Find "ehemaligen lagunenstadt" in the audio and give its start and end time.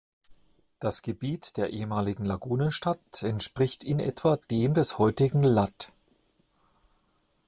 1.73-3.21